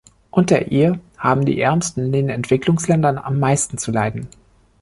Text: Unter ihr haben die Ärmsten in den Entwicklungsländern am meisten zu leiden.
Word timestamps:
Unter 0.31 0.71
ihr 0.71 0.99
haben 1.19 1.45
die 1.45 1.61
Ärmsten 1.61 2.05
in 2.05 2.11
den 2.11 2.29
Entwicklungsländern 2.29 3.19
am 3.19 3.37
meisten 3.39 3.77
zu 3.77 3.91
leiden. 3.91 4.27